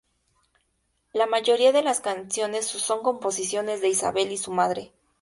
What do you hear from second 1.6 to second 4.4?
de las canciones son composiciones de Isabel y